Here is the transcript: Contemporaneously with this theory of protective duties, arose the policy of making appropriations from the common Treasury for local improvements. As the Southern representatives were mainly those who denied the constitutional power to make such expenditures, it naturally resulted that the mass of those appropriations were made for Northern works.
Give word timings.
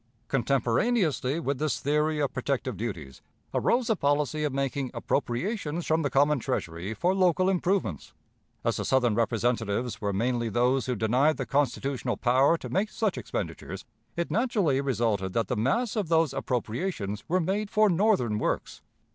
Contemporaneously 0.29 1.39
with 1.39 1.59
this 1.59 1.79
theory 1.79 2.19
of 2.19 2.33
protective 2.33 2.75
duties, 2.75 3.21
arose 3.53 3.85
the 3.85 3.95
policy 3.95 4.43
of 4.43 4.51
making 4.51 4.89
appropriations 4.95 5.85
from 5.85 6.01
the 6.01 6.09
common 6.09 6.39
Treasury 6.39 6.95
for 6.95 7.13
local 7.13 7.49
improvements. 7.49 8.11
As 8.63 8.77
the 8.77 8.83
Southern 8.85 9.13
representatives 9.13 10.01
were 10.01 10.11
mainly 10.11 10.49
those 10.49 10.87
who 10.87 10.95
denied 10.95 11.37
the 11.37 11.45
constitutional 11.45 12.17
power 12.17 12.57
to 12.57 12.67
make 12.69 12.89
such 12.89 13.15
expenditures, 13.15 13.85
it 14.15 14.31
naturally 14.31 14.81
resulted 14.81 15.33
that 15.33 15.49
the 15.49 15.55
mass 15.55 15.95
of 15.95 16.09
those 16.09 16.33
appropriations 16.33 17.23
were 17.29 17.39
made 17.39 17.69
for 17.69 17.87
Northern 17.87 18.39
works. 18.39 18.81